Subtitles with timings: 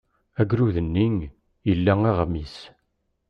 [0.41, 1.09] Agrud-nni
[1.71, 2.57] ila aɣmis.